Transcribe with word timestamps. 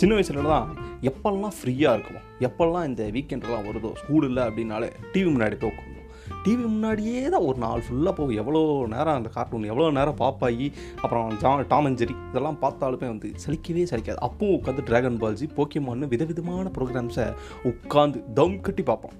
சின்ன 0.00 0.16
வயசுல 0.16 0.42
தான் 0.54 0.66
எப்பெல்லாம் 1.08 1.54
ஃப்ரீயாக 1.58 1.94
இருக்குமோ 1.96 2.20
எப்பெல்லாம் 2.46 2.86
இந்த 2.88 3.02
வீக்கெண்டெல்லாம் 3.14 3.66
வருதோ 3.68 3.90
ஸ்கூல் 4.00 4.26
இல்லை 4.28 4.42
அப்படின்னாலே 4.48 4.88
டிவி 5.12 5.28
முன்னாடி 5.34 5.56
போய் 5.62 5.72
உட்காந்து 5.72 5.96
டிவி 6.44 6.62
முன்னாடியே 6.72 7.20
தான் 7.34 7.46
ஒரு 7.48 7.58
நாள் 7.62 7.82
ஃபுல்லாக 7.86 8.12
போகும். 8.18 8.38
எவ்வளோ 8.42 8.60
நேரம் 8.94 9.18
அந்த 9.18 9.30
கார்ட்டூன் 9.36 9.68
எவ்வளோ 9.72 9.90
நேரம் 9.98 10.18
பாப்பாயி 10.22 10.66
அப்புறம் 11.02 11.30
ஜா 11.42 11.52
டாம் 11.72 11.86
அண்ட் 11.88 12.00
ஜெரி 12.02 12.14
இதெல்லாம் 12.30 12.58
பார்த்தாலுமே 12.64 13.06
வந்து 13.12 13.28
சலிக்கவே 13.44 13.84
சலிக்காது. 13.92 14.20
அப்பவும் 14.26 14.56
உட்காந்து 14.58 14.86
ட்ராகன் 14.88 15.20
பால்ஜி 15.22 15.48
போக்கியமான்னு 15.58 16.10
விதவிதமான 16.14 16.70
ப்ரோக்ராம்ஸை 16.76 17.26
உட்காந்து 17.72 18.20
தம் 18.38 18.60
கட்டி 18.68 18.84
பார்ப்போம். 18.90 19.16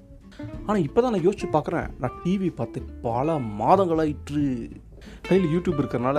ஆனால் 0.67 0.85
இப்போ 0.89 1.01
தான் 1.05 1.15
நான் 1.15 1.27
யோசிச்சு 1.29 1.49
பார்க்குறேன். 1.57 1.89
நான் 2.03 2.19
டிவி 2.25 2.51
பார்த்து 2.61 2.81
பல 3.07 3.39
மாதங்களாயிற்று. 3.63 4.45
கையில் 5.29 5.51
யூடியூப் 5.55 5.81
இருக்கிறனால 5.83 6.19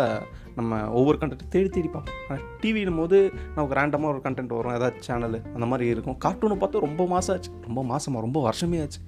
நம்ம 0.58 0.80
ஒவ்வொரு 1.00 1.18
கண்டென்ட் 1.22 1.52
தேடி 1.56 1.70
தேடி 1.76 1.90
பார்ப்போம். 1.94 2.18
ஆனால் 2.28 2.44
டிவினும் 2.62 3.00
போது 3.02 3.18
நமக்கு 3.56 3.78
ரேண்டமாக 3.80 4.12
ஒரு 4.14 4.22
கண்டென்ட் 4.24 4.56
வரும். 4.58 4.76
ஏதாச்சும் 4.78 5.06
சேனல் 5.08 5.38
அந்த 5.54 5.66
மாதிரி 5.72 5.86
இருக்கும். 5.94 6.18
கார்ட்டூனை 6.26 6.58
பார்த்தா 6.64 6.86
ரொம்ப 6.88 7.06
மாதம் 7.14 7.36
ஆச்சு. 7.36 7.52
ரொம்ப 7.68 7.84
மாதமாக 7.92 8.26
ரொம்ப 8.28 8.40
வருஷமே 8.48 8.80
ஆச்சு. 8.86 9.02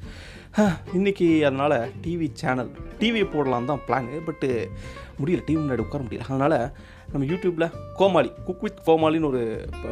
இன்றைக்கி 0.97 1.27
அதனால் 1.49 1.77
டிவி 2.05 2.27
சேனல் 2.41 2.71
டிவி 3.01 3.21
போடலாம் 3.33 3.69
தான் 3.71 3.83
பிளான் 3.87 4.09
பட்டு 4.29 4.49
முடியல 5.21 5.43
டிவி 5.47 5.59
முன்னாடி 5.63 5.85
உட்கார 5.87 6.03
முடியல. 6.07 6.27
அதனால் 6.29 6.57
நம்ம 7.13 7.25
யூடியூப்பில் 7.31 7.71
கோமாளி 7.99 8.29
குக் 8.47 8.61
வித் 8.65 8.77
கோமாளின்னு 8.85 9.27
ஒரு 9.29 9.41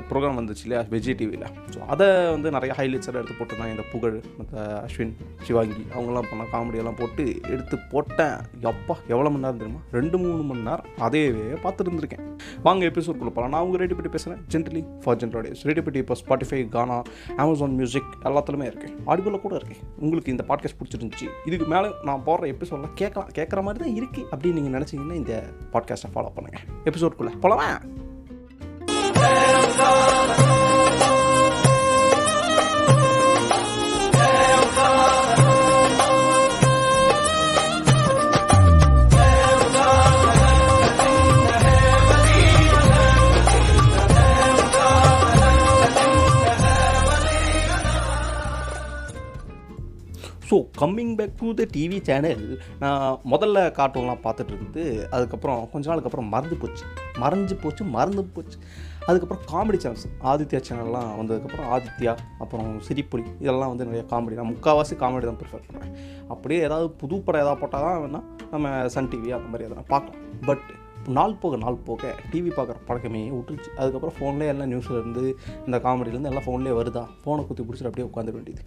ப்ரோக்ராம் 0.09 0.37
வந்துச்சு 0.39 0.63
இல்லையா? 0.65 0.81
விஜய் 0.93 1.15
டிவியில் 1.19 1.45
ஸோ 1.73 1.79
அதை 1.93 2.05
வந்து 2.35 2.49
நிறைய 2.55 2.71
ஹைலைட்ஸ் 2.77 3.09
எல்லாம் 3.09 3.21
எடுத்து 3.21 3.37
போட்டிருந்தாங்க. 3.39 3.73
இந்த 3.75 3.85
புகழ் 3.93 4.15
மற்ற 4.37 4.63
அஸ்வின் 4.85 5.13
சிவாங்கி 5.47 5.83
அவங்கெல்லாம் 5.93 6.27
பண்ண 6.29 6.43
காமெடியெல்லாம் 6.53 6.97
போட்டு 7.01 7.23
எடுத்து 7.53 7.77
போட்டேன். 7.93 8.35
எப்பா 8.71 8.95
எவ்வளோ 9.13 9.29
மணி 9.33 9.43
நேரம் 9.45 9.59
தெரியுமா? 9.61 9.81
ரெண்டு 9.97 10.17
மூணு 10.23 10.43
மணி 10.51 10.63
நேரம். 10.69 10.87
அதையவே 11.07 11.43
பார்த்துட்டு 11.65 11.89
இருந்திருக்கேன். 11.91 12.23
வாங்க 12.67 12.85
எபிசோட் 12.91 13.19
போகலாம் 13.21 13.53
நான் 13.55 13.65
உங்கள் 13.67 13.81
ரேடியோ 13.83 13.97
பற்றி 13.99 14.13
பேசுகிறேன் 14.15 14.41
ஜென்ரலி 14.55 14.83
ஃபார் 15.03 15.19
ஜென்ரேடியஸ் 15.23 15.63
ரேடியோ 15.69 15.83
பற்றி 15.87 16.01
இப்போ 16.05 16.17
ஸ்பாட்டிஃபை 16.21 16.61
கானா 16.77 16.97
அமேசான் 17.43 17.75
மியூசிக் 17.81 18.09
எல்லாத்துலேயுமே 18.29 18.69
இருக்கேன் 18.71 18.95
ஆடியோவில் 19.11 19.43
கூட 19.45 19.55
இருக்கேன் 19.61 19.83
உங்களுக்கு 20.03 20.33
இந்த 20.35 20.45
பாட்காஸ்ட் 20.51 20.79
பிடிச்சிருந்துச்சி. 20.81 21.29
இதுக்கு 21.49 21.67
மேலே 21.75 21.89
நான் 22.09 22.25
போடுற 22.29 22.53
எபிசோடெலாம் 22.55 22.97
கேட்கலாம். 23.03 23.29
கேட்குற 23.39 23.61
மாதிரி 23.67 23.83
தான் 23.85 23.95
இருக்குது 23.99 24.27
அப்படின்னு 24.31 24.57
நீங்கள் 24.61 24.77
நினச்சிங்கன்னா 24.79 25.19
இந்த 25.23 25.35
பாட்காஸ்ட்டை 25.75 26.13
ஃபாலோ 26.15 26.31
பண்ணுங்கள் 26.37 27.07
dúrculas. 27.09 27.98
Coming 50.81 51.13
back 51.19 51.33
to 51.39 51.47
the 51.59 51.63
TV 51.75 51.97
channel 52.09 52.43
நான் 52.81 53.05
முதல்ல 53.31 53.63
கார்ட்டூன்லாம் 53.77 54.23
பார்த்துட்டு 54.25 54.53
இருந்து 54.55 54.83
அதுக்கப்புறம் 55.15 55.61
கொஞ்ச 55.73 55.89
நாளுக்கு 55.89 56.09
அப்புறம் 56.09 56.31
மறந்து 56.35 56.55
போச்சு. 56.61 56.85
மறைஞ்சு 57.23 57.55
போச்சு 57.63 57.83
மறந்து 57.97 58.23
போச்சு. 58.35 58.57
அதுக்கப்புறம் 59.09 59.43
காமெடி 59.51 59.77
சேனல்ஸ் 59.83 60.07
ஆதித்யா 60.31 60.59
சேனல்லாம் 60.67 61.09
வந்ததுக்கப்புறம் 61.19 61.69
ஆதித்யா 61.75 62.13
அப்புறம் 62.43 62.69
சிரிப்புலி 62.87 63.23
இதெல்லாம் 63.43 63.71
வந்து 63.73 63.87
நிறைய 63.89 64.03
காமெடி 64.11 64.39
நான் 64.39 64.51
முக்கால்வாசி 64.53 64.95
காமெடி 65.03 65.27
தான் 65.29 65.39
ப்ரிஃபர் 65.41 65.65
பண்ணுறேன் 65.67 65.95
அப்படியே 66.33 66.59
ஏதாவது 66.67 66.89
புது 67.01 67.17
படம் 67.27 67.43
ஏதாவது 67.45 67.61
போட்டால் 67.63 67.85
தான் 67.87 68.01
வேணால் 68.03 68.27
நம்ம 68.53 68.75
சன் 68.95 69.11
டிவி 69.13 69.31
அந்த 69.37 69.49
மாதிரி 69.53 69.67
எதனா 69.69 69.85
பார்க்கலாம். 69.93 70.21
பட் 70.49 70.67
நாள் 71.17 71.35
போக 71.41 71.57
நாள் 71.63 71.77
போக 71.87 72.11
டிவி 72.31 72.51
பார்க்குற 72.57 72.77
பழக்கமே 72.87 73.21
விட்டுருச்சு. 73.35 73.69
அதுக்கப்புறம் 73.79 74.15
ஃபோன்லேயே 74.17 74.51
எல்லாம் 74.53 74.69
நியூஸ்லேருந்து 74.71 75.23
இந்த 75.67 75.77
காமெடியிலேருந்து 75.85 76.31
எல்லாம் 76.31 76.45
ஃபோன்லேயே 76.47 76.73
வருதா? 76.79 77.03
ஃபோனை 77.23 77.43
குத்தி 77.47 77.63
பிடிச்சிட்டு 77.67 77.89
அப்படியே 77.91 78.07
உட்காந்துட 78.09 78.35
வேண்டியது. 78.39 78.63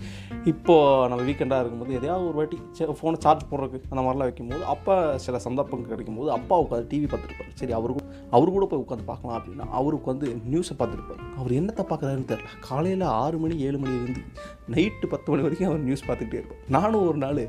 இப்போது 0.52 1.08
நம்ம 1.10 1.22
வீக்கெண்டாக 1.28 1.62
இருக்கும்போது 1.62 1.96
எதையாவது 1.98 2.28
ஒரு 2.30 2.38
வாட்டி 2.40 2.58
ஃபோனை 3.00 3.18
சார்ஜ் 3.26 3.48
போடுறதுக்கு 3.50 3.90
அந்த 3.92 4.04
மாதிரிலாம் 4.06 4.30
வைக்கும்போது 4.30 4.64
அப்போ 4.74 4.96
சில 5.26 5.40
சந்தர்ப்பங்கள் 5.46 5.92
கிடைக்கும்போது 5.92 6.32
அப்பா 6.38 6.58
உட்காந்து 6.64 6.90
டிவி 6.94 7.08
பார்த்துருப்பாரு 7.12 7.52
சரி 7.62 7.74
அவரு 7.78 7.92
கூட 7.98 8.06
அவரு 8.36 8.50
கூட 8.56 8.66
போய் 8.72 8.82
உட்காந்து 8.84 9.06
பார்க்கலாம் 9.10 9.36
அப்படின்னா 9.38 9.68
அவரு 9.80 9.94
உட்காந்து 10.00 10.28
நியூஸை 10.52 10.76
பார்த்துருப்பாரு 10.80 11.22
அவர் 11.40 11.56
என்னத்தை 11.60 11.84
பார்க்குறாருன்னு 11.92 12.30
தெரில 12.32 12.50
காலையில் 12.68 13.06
ஆறு 13.22 13.38
மணி 13.44 13.54
ஏழு 13.68 13.78
மணிலேருந்து 13.82 14.22
நைட்டு 14.74 15.06
பத்து 15.12 15.30
மணி 15.32 15.44
வரைக்கும் 15.46 15.70
அவர் 15.70 15.86
நியூஸ் 15.86 16.06
பார்த்துக்கிட்டே 16.08 16.40
இருப்பார். 16.40 16.60
நானும் 16.76 17.06
ஒரு 17.08 17.18
நாள் 17.24 17.40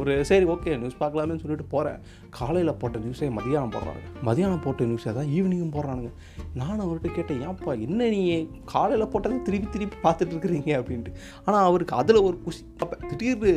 ஒரு 0.00 0.12
சரி 0.30 0.46
ஓகே 0.54 0.76
நியூஸ் 0.82 1.00
பார்க்கலாமேன்னு 1.02 1.42
சொல்லிட்டு 1.44 1.66
போகிறேன் 1.74 1.98
காலையில் 2.38 2.78
போட்ட 2.82 2.98
நியூஸே 3.04 3.28
மதியானம் 3.38 3.74
போடுறாங்க. 3.74 4.02
மதியானம் 4.26 4.64
போட்ட 4.64 4.84
நியூஸை 4.84 5.12
தான் 5.18 5.30
ஈவினிங்கும் 5.36 5.74
போடுறானுங்க. 5.76 6.10
நான் 6.54 6.82
அவர்கிட்ட 6.84 7.10
கேட்டேன் 7.14 7.42
ஏன்ப்பா 7.48 7.72
என்ன 7.86 8.08
நீ 8.08 8.20
காலையில் 8.64 9.10
போட்டதை 9.14 9.38
திருப்பி 9.48 9.68
திருப்பி 9.70 9.96
பார்த்துட்டு 10.04 10.34
இருக்கிறீங்க? 10.34 10.72
அப்படின்ட்டு. 10.80 11.14
ஆனால் 11.44 11.64
அவருக்கு 11.70 11.96
அதில் 11.96 12.24
ஒரு 12.28 12.38
குஷி 12.44 12.62
அப்போ 12.78 12.96
திடீர்னு 13.08 13.54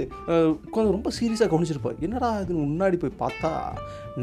உட்காந்து 0.68 0.96
ரொம்ப 0.98 1.12
சீரியஸாக 1.20 1.50
கவனிச்சிருப்பார். 1.54 2.02
என்னடா 2.08 2.32
இதுன்னு 2.40 2.66
முன்னாடி 2.70 3.00
போய் 3.04 3.20
பார்த்தா 3.24 3.52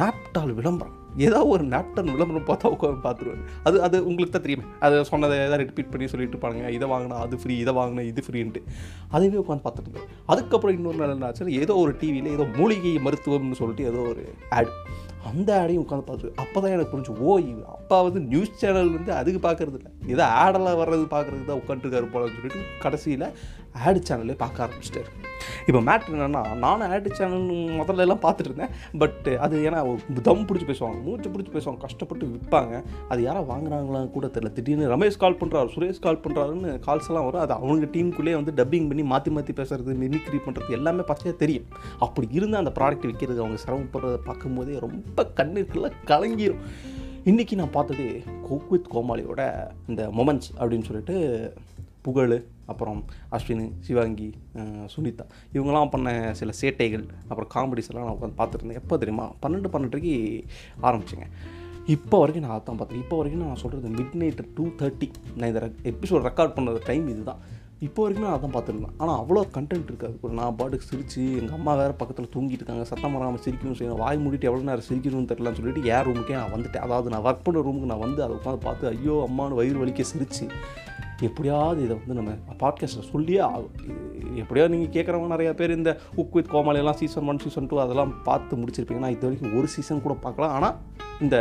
நாப்டால் 0.02 0.58
விளம்பரம். 0.60 0.98
ஏதோ 1.18 1.46
ஒரு 1.46 1.64
நாப்டன் 1.64 2.06
விளம்பரம் 2.06 2.46
பார்த்தா 2.46 2.72
உட்காந்து 2.76 3.02
பார்த்துருவாரு 3.08 3.42
அது 3.64 3.82
அது 3.82 4.06
உங்களுக்கு 4.06 4.34
தான் 4.36 4.42
தெரியுமே. 4.42 4.64
அதை 4.80 5.04
சொன்னதை 5.04 5.38
ஏதாவது 5.38 5.62
ரிப்பீட் 5.62 5.90
பண்ணி 5.90 6.08
சொல்லிட்டு 6.08 6.38
இருப்பாங்க 6.38 6.70
இதை 6.70 6.88
வாங்கினா 6.88 7.14
அது 7.14 7.36
ஃப்ரீ 7.36 7.58
இதை 7.58 7.74
வாங்கினா 7.74 8.00
இது 8.00 8.22
ஃப்ரீன்ட்டு 8.26 8.62
அதையே 9.10 9.40
உட்காந்து 9.44 9.64
பார்த்துட்டு 9.64 9.90
இருந்தேன். 9.90 10.10
அதுக்கப்புறம் 10.26 10.76
இன்னொரு 10.78 10.96
நாள் 10.96 11.10
என்ன 11.10 11.26
ஆச்சுன்னா 11.26 11.58
ஏதோ 11.60 11.76
ஒரு 11.76 11.96
டிவியில் 12.00 12.26
ஏதோ 12.26 12.46
மூலிகை 12.58 12.98
மருத்துவம்னு 12.98 13.60
சொல்லிட்டு 13.62 13.84
ஏதோ 13.84 14.02
ஒரு 14.12 14.24
ஆட் 14.50 14.72
அந்த 15.30 15.60
ஆடையும் 15.60 15.82
உட்காந்து 15.84 16.06
பார்த்து 16.06 16.32
அப்போ 16.36 16.60
தான் 16.60 16.72
எனக்கு 16.72 16.92
புரிஞ்சு 16.92 17.12
ஓ 17.20 17.38
இவ 17.38 17.60
அப்பா 17.66 18.02
வந்து 18.02 18.20
நியூஸ் 18.20 18.58
சேனல் 18.58 18.90
வந்து 18.90 19.12
அதுக்கு 19.12 19.40
பார்க்கறது 19.40 19.78
இல்லை 19.78 19.90
ஏதோ 20.06 20.24
ஆடெல்லாம் 20.24 20.80
வர்றது 20.80 21.04
பார்க்குறதுக்கு 21.12 21.50
தான் 21.50 21.60
உட்காந்துருக்காரு 21.62 22.08
போலன்னு 22.14 22.36
சொல்லிட்டு 22.38 22.62
கடைசியில் 22.78 23.26
ஆடு 23.72 24.02
சேனலே 24.08 24.36
பார்க்க 24.44 24.64
ஆரம்பிச்சிட்டாரு. 24.64 25.10
இப்போ 25.66 25.80
மேட்ரு 25.86 26.12
என்னென்னா 26.16 26.40
நானும் 26.64 26.90
ஆடு 26.94 27.10
சேனல் 27.18 27.46
முதல்ல 27.78 28.04
எல்லாம் 28.04 28.20
பார்த்துட்டு 28.24 28.50
இருந்தேன். 28.50 28.72
பட் 28.98 29.28
அது 29.44 29.70
ஏன்னா 29.70 29.80
தம் 30.28 30.44
பிடிச்சி 30.48 30.66
பேசுவாங்க 30.70 31.02
மூச்சு 31.06 31.30
பிடிச்சி 31.30 31.52
பேசுவாங்க 31.56 31.76
கஷ்டப்பட்டு 31.76 32.26
விற்பாங்க 32.32 32.82
அது 33.08 33.22
யாரோ 33.22 33.40
வாங்குறாங்களான்னு 33.48 34.10
கூட 34.10 34.26
தெரியல. 34.26 34.52
திடீர்னு 34.52 34.90
ரமேஷ் 34.94 35.16
கால் 35.16 35.38
பண்ணுறாரு 35.40 35.72
சுரேஷ் 35.74 36.02
கால் 36.06 36.20
பண்ணுறாருன்னு 36.26 36.72
கால்ஸ் 36.86 37.08
எல்லாம் 37.08 37.24
வரும். 37.24 37.40
அது 37.40 37.52
அவங்க 37.52 37.88
டீமுக்குள்ளேயே 37.96 38.38
வந்து 38.40 38.64
டப்பிங் 38.64 38.88
பண்ணி 38.92 39.02
மாற்றி 39.02 39.30
மாற்றி 39.30 39.52
பேசுறது 39.62 39.98
மிமிக்ரி 40.04 40.40
பண்ணுறது 40.46 40.68
எல்லாமே 40.68 41.00
பச்சையாக 41.00 41.38
தெரியும். 41.44 41.68
அப்படி 41.98 42.28
இருந்தால் 42.30 42.64
அந்த 42.64 42.74
ப்ராடக்ட் 42.80 43.08
விற்கிறது 43.10 43.44
அவங்க 43.44 43.58
சிரமப்படுறத 43.66 44.18
பார்க்கும்போதே 44.30 44.78
ரொம்ப 44.78 45.28
கண்ணுக்குள்ளே 45.40 45.90
கலங்கிரும். 46.06 46.64
இன்றைக்கி 47.24 47.54
நான் 47.54 47.70
பார்த்தது 47.70 48.22
கோக் 48.48 48.70
வித் 48.70 48.88
கோமாளியோட 48.94 49.42
இந்த 49.88 50.02
மொமெண்ட்ஸ் 50.18 50.50
அப்படின்னு 50.58 50.88
சொல்லிட்டு 50.88 51.16
புகழ் 52.02 52.32
அப்புறம் 52.66 53.00
அஸ்வின் 53.36 53.64
சிவாங்கி 53.86 54.28
சுனிதா. 54.94 55.24
இவங்கெல்லாம் 55.54 55.92
பண்ண 55.94 56.34
சில 56.40 56.52
சேட்டைகள் 56.60 57.04
அப்புறம் 57.30 57.50
காமெடிஸ் 57.56 57.90
எல்லாம் 57.90 58.06
நான் 58.08 58.16
உட்காந்து 58.18 58.38
பார்த்துருந்தேன். 58.42 58.80
எப்போ 58.82 58.98
தெரியுமா? 59.02 59.26
பன்னெண்டு 59.42 59.72
பன்னெண்டரைக்கு 59.74 60.14
ஆரம்பிச்சேங்க. 60.88 61.28
இப்போ 61.94 62.16
வரைக்கும் 62.22 62.44
நான் 62.46 62.56
அதான் 62.56 62.78
பார்த்தேன் 62.80 63.00
இப்போ 63.04 63.16
வரைக்கும் 63.20 63.44
நான் 63.46 63.60
சொல்கிறது 63.62 63.88
மிட் 63.98 64.14
நைட் 64.22 64.42
டூ 64.56 64.64
தேர்ட்டி 64.80 65.08
நான் 65.36 65.48
இந்த 65.52 65.62
எபிசோட் 65.92 66.26
ரெக்கார்ட் 66.28 66.56
பண்ணுற 66.56 66.82
டைம் 66.90 67.06
இதுதான். 67.14 67.40
இப்போ 67.86 68.00
வரைக்கும் 68.02 68.26
நான் 68.26 68.36
அதான் 68.36 68.52
பார்த்துருந்தேன் 68.54 68.96
ஆனால் 69.02 69.18
அவ்வளோ 69.20 69.40
கண்டென்ட் 69.54 69.88
இருக்காது 69.90 70.16
ஒரு 70.24 70.34
நான் 70.40 70.56
பாட்டுக்கு 70.58 70.88
சிரித்து 70.90 71.22
எங்கள் 71.38 71.56
அம்மா 71.56 71.72
வேறு 71.80 71.94
பக்கத்தில் 72.00 72.28
தூங்கிட்டு 72.34 72.62
இருக்காங்க. 72.62 72.84
சத்தம் 72.90 73.16
வராமல் 73.16 73.42
சிரிக்கணும் 73.46 73.78
செய்யணும் 73.78 74.02
வாய் 74.02 74.20
மூடிட்டு 74.24 74.48
எவ்வளோ 74.48 74.66
நேரம் 74.68 74.86
சிரிக்கணும்னு 74.88 75.30
தெரியலன்னு 75.30 75.58
சொல்லிட்டு 75.60 75.82
ஏன் 75.94 76.04
ரூமுக்கே 76.08 76.36
நான் 76.40 76.54
வந்துட்டேன். 76.54 76.84
அதாவது 76.86 77.12
நான் 77.14 77.24
ஒர்க் 77.28 77.44
பண்ணுற 77.46 77.62
ரூமுக்கு 77.68 77.90
நான் 77.92 78.04
வந்து 78.06 78.22
அதை 78.26 78.34
உட்காந்து 78.38 78.60
பார்த்து 78.66 78.90
ஐயோ 78.92 79.16
அம்மானு 79.28 79.58
வயிறு 79.60 79.80
வலிக்க 79.82 80.06
சிரித்து 80.12 80.46
எப்படியாவது 81.28 81.80
இதை 81.86 81.96
வந்து 81.98 82.18
நம்ம 82.20 82.30
பாட்காஸ்ட்டில் 82.62 83.10
சொல்லியே 83.14 83.42
ஆகும். 83.48 83.74
எப்படியாவது 84.42 84.74
நீங்கள் 84.74 84.94
கேட்குறவங்க 84.96 85.30
நிறையா 85.34 85.52
பேர் 85.60 85.76
இந்த 85.78 85.90
உக் 86.20 86.36
வித் 86.38 86.52
கோமாளியெல்லாம் 86.54 87.00
சீசன் 87.00 87.28
ஒன் 87.32 87.42
சீசன் 87.44 87.68
டூ 87.72 87.82
அதெல்லாம் 87.84 88.14
பார்த்து 88.28 88.60
முடிச்சிருப்பீங்க. 88.62 89.02
நான் 89.04 89.16
இது 89.16 89.26
வரைக்கும் 89.26 89.56
ஒரு 89.58 89.68
சீசன் 89.74 90.04
கூட 90.06 90.16
பார்க்கலாம் 90.26 90.54
ஆனால் 90.58 90.76
இந்த 91.26 91.36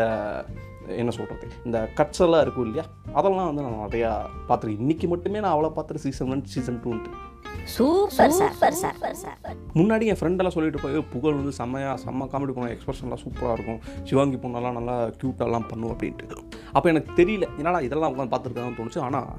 என்ன 0.95 1.11
சொல்கிறது 1.11 1.47
இந்த 1.65 1.89
கட்ஸ் 1.95 2.21
எல்லாம் 2.21 2.41
இருக்கும் 2.41 2.65
இல்லையா? 2.65 2.85
அதெல்லாம் 3.13 3.47
வந்து 3.47 3.61
நான் 3.61 3.89
நிறையா 3.89 4.11
பார்த்துருக்கேன் 4.47 4.83
இன்றைக்கி 4.83 5.07
மட்டுமே 5.07 5.39
நான் 5.39 5.53
அவ்வளோ 5.53 5.71
பார்த்துருக்கேன் 5.75 6.07
சீசன் 6.09 6.29
ஒன் 6.29 6.45
சீசன் 6.45 6.81
டூன்ட்டு 6.83 7.11
சூப்பர் 7.75 8.33
சார் 8.37 8.55
சார் 8.59 8.75
சார் 9.21 9.57
முன்னாடி 9.79 10.05
என் 10.11 10.19
ஃப்ரெண்டெல்லாம் 10.19 10.55
சொல்லிட்டு 10.55 10.79
போய் 10.83 10.95
புகழ் 11.13 11.37
வந்து 11.39 11.53
செம்மையாக 11.59 11.97
செம்ம 12.03 12.27
காமெடி 12.31 12.53
பண்ணும் 12.55 12.73
எக்ஸ்பிரஷன்லாம் 12.75 13.21
சூப்பராக 13.23 13.55
இருக்கும். 13.57 13.79
சிவாங்கி 14.09 14.37
பொண்ணெல்லாம் 14.43 14.77
நல்லா 14.79 14.95
க்யூட்டாலாம் 15.19 15.67
பண்ணும் 15.71 15.91
அப்படின்ட்டு. 15.93 16.39
அப்போ 16.75 16.87
எனக்கு 16.93 17.11
தெரியல 17.19 17.45
என்னடா 17.59 17.79
இதெல்லாம் 17.87 18.11
உட்காந்து 18.13 18.33
பார்த்துருக்காங்கன்னு 18.33 18.79
தோணுச்சு. 18.79 19.01
ஆனால் 19.07 19.29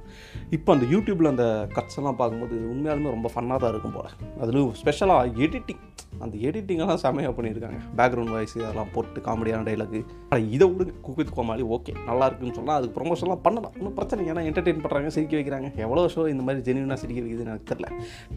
இப்போ 0.57 0.71
அந்த 0.75 0.87
யூடியூப்பில் 0.95 1.33
அந்த 1.35 1.47
கட்ஸ் 1.77 1.99
எல்லாம் 2.01 2.19
பார்க்கும்போது 2.21 2.57
உண்மையாலுமே 2.73 3.15
ரொம்ப 3.17 3.31
ஃபன்னாக 3.35 3.61
தான் 3.65 3.73
இருக்கும் 3.75 3.97
போல். 3.97 4.13
அதுலேயும் 4.43 4.73
ஸ்பெஷலாக 4.83 5.43
எடிட்டிங் 5.47 5.83
அந்த 6.25 6.35
எடிட்டிங்கெல்லாம் 6.49 7.03
செமையாக 7.05 7.33
பண்ணியிருக்காங்க. 7.37 7.79
பேக்ரவுண்ட் 7.99 8.33
வாய்ஸ் 8.35 8.57
அதெல்லாம் 8.59 8.91
போட்டு 8.95 9.21
காமெடியான 9.29 9.65
டைலாக் 9.69 9.97
ஆனால் 10.31 10.47
இதை 10.57 10.67
விடுங்க 10.73 10.93
குக் 11.07 11.35
கோமாளி 11.37 11.63
ஓகே 11.77 11.93
நல்லா 12.09 12.25
இருக்குன்னு 12.29 12.57
சொன்னால் 12.59 12.79
அதுக்கு 12.79 12.97
ப்ரொமோஷன்லாம் 12.99 13.43
பண்ணலாம். 13.47 13.75
ஒன்றும் 13.79 13.97
பிரச்சனை 13.99 14.21
இல்லை. 14.23 14.33
ஏன்னா 14.35 14.45
என்டர்டெயின் 14.51 14.83
பண்ணுறாங்க 14.85 15.11
சிரிக்க 15.17 15.35
வைக்கிறாங்க. 15.39 15.71
எவ்வளோ 15.85 16.05
ஷோ 16.15 16.29
இந்த 16.35 16.45
மாதிரி 16.47 16.65
ஜெனியூனாக 16.69 17.01
சிரிக்க 17.03 17.21
வைக்குதுன்னு 17.25 17.53
எனக்கு 17.55 17.71
தெரியல. 17.73 17.89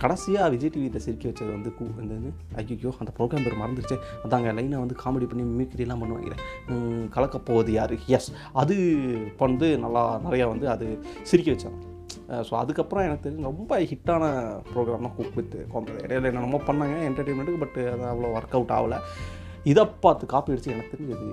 கடைசியாக 0.04 0.50
விஜய் 0.56 0.74
டிவியில் 0.76 1.04
சிரிக்க 1.06 1.26
வச்சது 1.32 1.52
வந்து 1.58 1.72
கூ 1.78 1.86
இந்த 2.04 2.16
ஐயோ 2.64 2.94
அந்த 3.04 3.12
ப்ரோக்ராம் 3.20 3.46
பேர் 3.48 3.62
மறந்துருச்சு. 3.64 4.00
அதாங்க 4.28 4.56
லைனை 4.60 4.80
வந்து 4.84 4.98
காமெடி 5.04 5.30
பண்ணி 5.32 5.46
மிமிக்ரிலாம் 5.52 6.04
பண்ணுவாங்க. 6.04 6.36
கலக்க 7.16 7.36
கலக்கப் 7.36 7.50
போவது 7.50 7.72
யார்? 7.80 7.94
எஸ் 8.16 8.30
அது 8.62 8.76
வந்து 9.44 9.68
நல்லா 9.84 10.02
நிறையா 10.26 10.46
வந்து 10.52 10.66
அது 10.74 10.86
சிரிக்க 11.30 11.50
வச்சாங்க. 11.54 11.80
ஸோ 12.48 12.54
அதுக்கப்புறம் 12.60 13.06
எனக்கு 13.08 13.26
தெரிஞ்சு 13.26 13.50
ரொம்ப 13.50 13.80
ஹிட்டான 13.92 14.24
ப்ரோக்ராம் 14.72 15.06
தான் 15.08 15.16
குக் 15.18 15.36
வித் 15.40 15.58
கோம்பது 15.74 15.98
இடையில 16.06 16.30
என்னென்னமோ 16.32 16.60
பண்ணாங்க 16.70 16.96
என்டர்டெயின்மெண்ட்டுக்கு 17.10 17.64
பட் 17.64 17.80
அது 17.94 18.06
அவ்வளோ 18.12 18.32
ஒர்க் 18.38 18.56
அவுட் 18.60 18.76
ஆகலை. 18.78 19.00
இதை 19.72 19.84
பார்த்து 20.06 20.34
காப்பி 20.34 20.54
அடிச்சு 20.54 20.74
எனக்கு 20.76 20.94
தெரிஞ்சது 20.96 21.30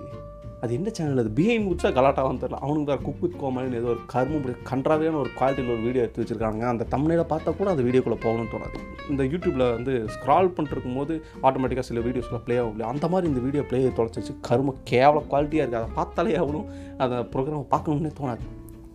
அது 0.64 0.72
என்ன 0.78 0.88
சேனல் 0.96 1.20
அது? 1.22 1.30
பிஹைண்ட் 1.38 1.66
முடிச்சா 1.68 1.88
கலாட்டாவான்னு 1.96 2.40
தெரியல 2.42 2.58
அவனுக்கு 2.64 2.90
வேறு 2.90 3.02
குக் 3.06 3.22
வித் 3.24 3.38
கோமலின்னு 3.40 3.78
ஏதோ 3.80 3.88
ஒரு 3.94 4.02
கருமம் 4.12 4.60
கன்றாவையான 4.70 5.18
ஒரு 5.22 5.30
குவாலிட்டியில் 5.38 5.72
ஒரு 5.74 5.82
வீடியோ 5.86 6.04
எடுத்து 6.04 6.22
வச்சுருக்காங்க 6.22 6.64
அந்த 6.72 6.84
தமிழில் 6.94 7.30
பார்த்தா 7.32 7.56
கூட 7.60 7.70
அந்த 7.70 7.84
வீடியோக்குள்ளே 7.88 8.20
போகணும்னு 8.26 8.52
தோணாது. 8.54 8.78
இந்த 9.12 9.22
யூடியூப்பில் 9.32 9.66
வந்து 9.76 9.94
ஸ்க்ரால் 10.14 10.52
பண்ணிருக்கும் 10.56 10.98
போது 11.00 11.14
ஆட்டோமேட்டிக்காக 11.42 11.86
சில 11.90 12.00
வீடியோஸ்லாம் 12.06 12.46
ப்ளே 12.46 12.56
ஆகும் 12.62 12.72
இல்லையா? 12.74 12.92
அந்த 12.94 13.08
மாதிரி 13.14 13.30
இந்த 13.32 13.42
வீடியோ 13.46 13.64
ப்ளே 13.70 13.82
தொலைச்சிச்சு 14.00 14.34
கரும 14.50 14.74
கேவல 14.92 15.22
குவாலிட்டியாக 15.32 15.64
இருக்குது 15.64 15.82
அதை 15.82 15.90
பார்த்தாலே 16.00 16.36
அவனும் 16.44 16.68
அந்த 17.04 17.16
ப்ரோக்ராமை 17.34 17.66
பார்க்கணுன்னே 17.74 18.12
தோணாது. 18.20 18.44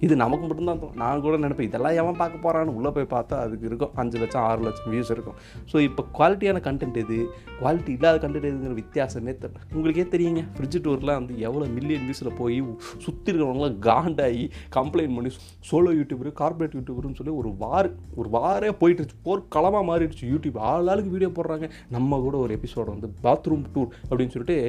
இது 0.06 0.14
நமக்கு 0.22 0.46
மட்டும்தான் 0.48 0.80
தோணும். 0.82 1.00
நான் 1.04 1.22
கூட 1.26 1.36
நினைப்பேன் 1.44 1.68
இதெல்லாம் 1.68 1.96
எவன் 2.02 2.18
பார்க்க 2.22 2.44
போகிறான்னு 2.46 2.76
உள்ளே 2.78 2.90
போய் 2.96 3.08
பார்த்தா 3.14 3.36
அதுக்கு 3.46 3.66
இருக்கும். 3.70 3.94
அஞ்சு 4.02 4.18
லட்சம் 4.22 4.44
ஆறு 4.50 4.62
லட்சம் 4.68 4.90
வியூஸ் 4.94 5.12
இருக்கும். 5.16 5.38
ஸோ 5.72 5.78
இப்போ 5.88 6.04
குவாலிட்டியான 6.18 6.62
கண்டென்ட் 6.68 6.98
எது? 7.04 7.18
குவாலிட்டி 7.62 7.92
இல்லாத 7.98 8.18
கண்டென்ட் 8.26 8.48
எதுங்கிற 8.52 8.76
வித்தியாசமே 8.82 9.34
தெரியல 9.44 9.64
உங்களுக்கே 9.78 10.06
தெரியுங்க. 10.16 10.44
ஃப்ரிட்ஜ் 10.56 10.78
டூர்லாம் 10.88 11.20
வந்து 11.22 11.36
எவ்வளோ 11.48 11.68
மில்லியன் 11.78 12.06
வியூஸில் 12.08 12.32
போய் 12.42 12.60
சுற்றி 13.06 13.30
இருக்கிறவங்களாம் 13.32 13.80
காண்டாகி 13.88 14.46
கம்ப்ளைண்ட் 14.78 15.16
பண்ணி 15.18 15.32
சோலோ 15.70 15.94
யூடியூபரு 16.00 16.32
கார்பரேட் 16.42 16.78
யூடியூபர்னு 16.80 17.20
சொல்லி 17.22 17.34
ஒரு 17.42 17.52
வார் 17.64 17.90
ஒரு 18.20 18.30
வாரே 18.38 18.72
போயிட்டுருச்சு. 18.82 19.18
போர் 19.28 19.44
களமாக 19.56 19.84
மாறிடுச்சு 19.90 20.32
யூடியூப் 20.34 20.60
ஆள் 20.72 20.90
ஆளுக்கு 20.94 21.14
வீடியோ 21.16 21.32
போடுறாங்க. 21.40 21.68
நம்ம 21.98 22.20
கூட 22.28 22.38
ஒரு 22.46 22.54
எபிசோட் 22.60 22.94
வந்து 22.94 23.10
பாத்ரூம் 23.26 23.66
டூர் 23.76 23.92
அப்படின்னு 24.10 24.36
சொல்லிட்டு 24.36 24.60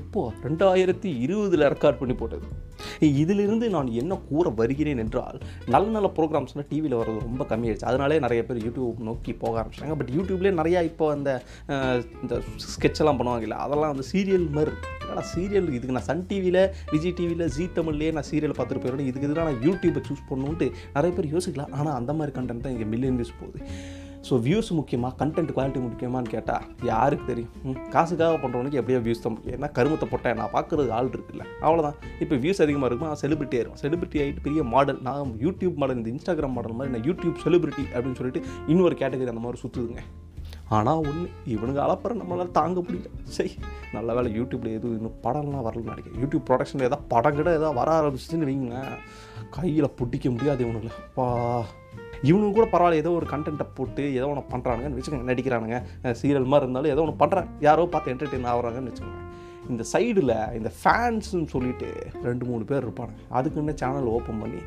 எப்போ? 0.00 0.22
ரெண்டாயிரத்தி 0.48 1.10
இருபதில் 1.26 1.68
ரெக்கார்ட் 1.74 2.00
பண்ணி 2.02 2.16
போட்டது. 2.22 2.48
இதிலிருந்து 3.22 3.66
நான் 3.76 3.88
என்ன 4.00 4.18
கூற 4.28 4.48
வரி 4.60 4.69
வருகிறேன் 4.70 5.02
என்றால் 5.06 5.38
நல்ல 5.74 5.86
நல்ல 5.96 6.08
ப்ரோக்ராம்ஸ்னால் 6.18 6.68
டிவியில் 6.72 6.98
வர்றது 7.00 7.26
ரொம்ப 7.28 7.44
கம்மியாயிடுச்சு. 7.52 7.88
அதனாலே 7.90 8.18
நிறைய 8.26 8.40
பேர் 8.48 8.64
யூடியூப் 8.66 8.98
நோக்கி 9.10 9.32
போக 9.44 9.54
ஆரம்பிச்சாங்க 9.60 9.94
பட் 10.00 10.14
யூடியூப்லேயே 10.16 10.54
நிறையா 10.62 10.80
இப்போ 10.90 11.06
அந்த 11.16 11.30
இந்த 12.22 12.34
ஸ்கெட்செல்லாம் 12.74 13.18
பண்ணுவாங்கல்ல 13.20 13.58
அதெல்லாம் 13.66 13.92
வந்து 13.94 14.06
சீரியல் 14.12 14.48
மாதிரி 14.56 14.74
ஆனால் 15.10 15.26
சீரியல் 15.32 15.68
இதுக்கு 15.76 15.96
நான் 15.96 16.08
சன் 16.10 16.26
டிவியில் 16.30 16.60
விஜய் 16.92 17.16
டிவியில் 17.20 17.46
ஜீ 17.56 17.64
தமிழ்லேயே 17.78 18.10
நான் 18.18 18.28
சீரியல் 18.30 18.56
பார்த்துட்டு 18.58 18.82
போயிடணும் 18.84 19.08
இதுக்கு 19.10 19.28
எதிராக 19.28 19.46
நான் 19.48 19.62
யூடியூப்பை 19.66 20.02
சூஸ் 20.08 20.28
பண்ணணுன்ட்டு 20.30 20.68
நிறைய 20.96 21.10
பேர் 21.16 21.32
யோசிக்கலாம். 21.36 21.72
ஆனால் 21.78 21.96
அந்த 22.00 22.12
மாதிரி 22.20 22.34
கண்டென்ட் 22.38 22.64
தான் 22.66 22.74
இங்கே 22.76 22.88
மில்லியன் 22.92 23.18
வியூஸ் 23.20 23.38
போகுது. 23.40 23.58
ஸோ 24.28 24.34
வியூஸ் 24.46 24.68
முக்கியமாக 24.78 25.12
கண்டென்ட் 25.20 25.52
குவாலிட்டி 25.56 25.80
முக்கியமான்னு 25.84 26.30
கேட்டால் 26.34 26.64
யாருக்கு 26.90 27.24
தெரியும்? 27.30 27.52
காசுக்காக 27.94 28.36
பண்ணுறவனுக்கு 28.42 28.80
எப்படியோ 28.80 28.98
வியூஸ் 29.06 29.22
தான் 29.24 29.34
முக்கியம். 29.34 29.56
ஏன்னா 29.58 29.70
கருமத்தை 29.78 30.06
போட்டேன் 30.12 30.38
நான் 30.40 30.52
பார்க்குறது 30.56 30.90
ஆள் 30.98 31.10
இருக்குல்ல. 31.16 31.44
அவ்வளோதான் 31.66 31.96
இப்போ 32.24 32.36
வியூஸ் 32.44 32.62
அதிகமாக 32.64 32.90
இருக்கும்? 32.90 33.14
செலிபிரிட்டி 33.22 33.58
ஆயிரும். 33.58 33.78
செலிபிரிட்டி 33.82 34.20
ஆகிட்டு 34.24 34.44
பெரிய 34.46 34.62
மாடல் 34.74 35.00
நான் 35.08 35.32
யூடியூப் 35.44 35.78
மாடல் 35.82 36.00
இந்த 36.00 36.10
இன்ஸ்டாகிராம் 36.14 36.56
மாடல் 36.58 36.76
மாதிரி 36.80 36.94
நான் 36.96 37.06
யூடியூப் 37.10 37.38
செலிபிரிட்டி 37.46 37.84
அப்படின்னு 37.94 38.18
சொல்லிட்டு 38.20 38.42
இன்னொரு 38.74 38.96
கேட்டகரி 39.02 39.32
அந்த 39.34 39.44
மாதிரி 39.46 39.62
சுற்றுதுங்க 39.64 40.04
ஆனால் 40.76 41.00
ஒன்று 41.10 41.26
இவனுங்க 41.54 41.80
அளப்புற 41.84 42.14
நம்மளால் 42.18 42.54
தாங்க 42.58 42.78
முடியல. 42.86 43.08
சரி 43.36 43.50
நல்ல 43.96 44.14
வேலை 44.16 44.28
யூடியூப்பில் 44.38 44.76
எதுவும் 44.76 44.96
இன்னும் 44.98 45.16
படம்லாம் 45.24 45.66
வரலன்னு 45.66 45.92
நினைக்கிறேன். 45.92 46.20
யூடியூப் 46.22 46.44
ப்ரொடக்ஷனில் 46.50 46.88
ஏதாவது 46.88 47.08
படம் 47.14 47.36
கிட்ட 47.38 47.50
ஏதாவது 47.58 47.78
வர 47.80 47.90
ஆரம்பிச்சிச்சுன்னு 48.00 48.48
வைங்களேன். 48.50 48.94
கையில் 49.56 49.94
பிடிக்க 50.00 50.26
முடியாது 50.34 50.62
இவனுங்களை. 50.66 50.94
பா 51.16 51.26
இவனுங்க 52.28 52.52
கூட 52.58 52.66
பரவாயில்ல 52.72 53.02
ஏதோ 53.02 53.10
ஒரு 53.18 53.26
கண்டென்ட்டை 53.32 53.66
போட்டு 53.74 54.04
ஏதோ 54.18 54.28
ஒன்று 54.32 54.50
பண்ணுறானுங்கன்னு 54.52 54.98
வச்சுக்கோங்க 54.98 55.28
நடிக்கிறானுங்க 55.30 55.78
சீரியல் 56.20 56.50
மாதிரி 56.52 56.66
இருந்தாலும் 56.66 56.92
ஏதோ 56.94 57.04
ஒன்று 57.06 57.20
பண்ணுறாங்க 57.22 57.50
யாரோ 57.68 57.86
பார்த்து 57.94 58.12
என்டர்டெயின் 58.14 58.48
ஆகுறாங்கன்னு 58.52 58.90
வச்சுக்கோங்க. 58.92 59.20
இந்த 59.72 59.84
சைடில் 59.92 60.34
இந்த 60.58 60.70
ஃபேன்ஸுன்னு 60.78 61.48
சொல்லிட்டு 61.54 61.88
ரெண்டு 62.28 62.44
மூணு 62.50 62.64
பேர் 62.70 62.84
இருப்பானுங்க. 62.86 63.20
அதுக்குன்னு 63.38 63.74
சேனல் 63.82 64.12
ஓப்பன் 64.16 64.40
பண்ணி 64.42 64.60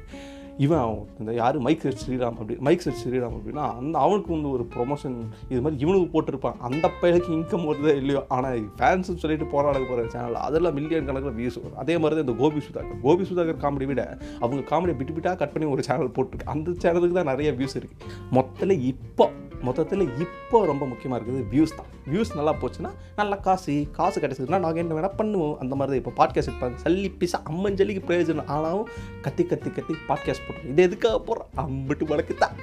இவன் 0.63 0.81
அவன் 0.85 1.05
இந்த 1.19 1.31
யார்? 1.39 1.57
மைக் 1.65 1.83
செட் 1.83 2.01
ஸ்ரீராம் 2.01 2.35
அப்படி 2.39 2.55
மைக் 2.65 2.83
செட் 2.85 2.99
ஸ்ரீராம் 3.01 3.35
அப்படின்னா 3.37 3.63
அந்த 3.79 3.95
அவனுக்கு 4.05 4.31
வந்து 4.35 4.49
ஒரு 4.55 4.63
ப்ரொமோஷன் 4.73 5.15
இது 5.51 5.61
மாதிரி 5.65 5.81
இவனுக்கு 5.83 6.09
போட்டிருப்பான். 6.15 6.59
அந்த 6.67 6.85
பையனுக்கு 7.01 7.31
இன்கம் 7.37 7.67
வருதோ 7.69 7.93
இல்லையோ 8.01 8.21
ஆனால் 8.35 8.59
ஃபேன்ஸ்னு 8.79 9.21
சொல்லிட்டு 9.23 9.47
போராட 9.53 9.83
போகிற 9.91 10.07
சேனல் 10.15 10.43
அதெல்லாம் 10.47 10.77
மில்லியன் 10.79 11.07
கணக்கில் 11.09 11.37
வியூஸ் 11.39 11.59
வரும். 11.63 11.79
அதே 11.83 11.95
மாதிரி 12.01 12.17
தான் 12.17 12.27
இந்த 12.27 12.37
கோபி 12.43 12.61
சுதாகர். 12.67 12.99
கோபி 13.05 13.25
சுதாகர் 13.31 13.63
காமெடி 13.63 13.87
விட 13.91 14.03
அவங்க 14.43 14.61
காமெடியை 14.73 14.97
பிட்டு 14.99 15.15
பிட்டாக 15.17 15.37
கட் 15.41 15.55
பண்ணி 15.55 15.69
ஒரு 15.75 15.87
சேனல் 15.89 16.13
போட்டிருக்கு. 16.17 16.51
அந்த 16.55 16.75
சேனலுக்கு 16.85 17.19
தான் 17.19 17.31
நிறைய 17.33 17.51
வியூஸ் 17.61 17.77
இருக்குது 17.79 18.11
மொத்தத்தில் 18.37 18.75
இப்போ 18.91 19.27
மொத்தத்தில் 19.67 20.01
இப்போ 20.23 20.57
ரொம்ப 20.69 20.85
முக்கியமாக 20.91 21.17
இருக்குது 21.19 21.41
வியூஸ் 21.51 21.75
தான். 21.75 21.89
வியூஸ் 22.11 22.31
நல்லா 22.37 22.53
போச்சுன்னா 22.61 22.89
நல்லா 23.19 23.35
காசு 23.45 23.73
காசு 23.97 24.17
கிடைச்சதுன்னா 24.23 24.59
நாங்கள் 24.65 24.81
என்ன 24.83 24.95
வேணால் 24.97 25.15
பண்ணுவோம். 25.19 25.53
அந்த 25.61 25.73
மாதிரி 25.79 25.91
தான் 25.91 26.01
இப்போ 26.01 26.13
பாட்காஸ்ட் 26.17 26.49
இருப்பாங்க 26.51 26.83
சல்லி 26.85 27.09
பிசா 27.19 27.37
அம்மஞ்சலிக்கு 27.51 28.01
பிரயோஜனம். 28.09 28.49
ஆனாலும் 28.55 28.89
கத்தி 29.25 29.43
கத்தி 29.51 29.69
கத்தி 29.77 29.93
பாட்காஸ்ட் 30.09 30.42
போடுறோம் 30.47 30.69
இது 30.69 30.83
எதுக்காக 30.83 31.17
போடுறோம்? 31.27 31.59
அம்பிட்டு 31.59 32.03
வழக்கு 32.03 32.35
தான். 32.35 32.55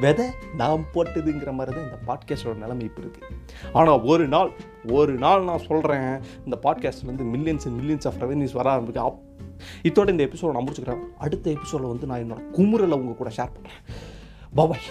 விதை 0.00 0.26
நாம் 0.56 0.84
போட்டதுங்கிற 0.94 1.52
மாதிரி 1.52 1.76
தான் 1.76 1.86
இந்த 1.86 1.98
பாட்காஸ்டோட 2.06 2.54
நிலைமை 2.54 2.84
இப்போ 2.84 3.02
இருக்குது 3.02 3.36
ஆனால் 3.72 4.00
ஒரு 4.00 4.28
நாள் 4.28 4.50
ஒரு 4.88 5.12
நாள் 5.12 5.44
நான் 5.44 5.66
சொல்கிறேன் 5.66 6.20
இந்த 6.44 6.58
பாட்காஸ்ட்லேருந்து 6.62 7.26
millions 7.34 7.66
and 7.66 7.80
millions 7.80 8.06
of 8.06 8.20
revenues 8.20 8.52
வர 8.52 8.70
ஆரம்பிக்கு. 8.70 9.00
அப் 9.00 9.20
இதோட 9.82 10.08
இந்த 10.08 10.24
எபிசோட 10.24 10.50
நான் 10.50 10.64
முடிச்சுக்கிறேன். 10.64 11.02
அடுத்த 11.18 11.50
எபிசோடில் 11.50 11.86
வந்து 11.86 12.06
நான் 12.06 12.22
என்னோட 12.22 12.40
குமுறலை 12.56 12.96
உங்கள் 13.00 13.20
கூட 13.20 13.30
ஷேர் 13.36 13.52
பண்ணுறேன் 13.56 13.84
பாபாய் 14.56 14.86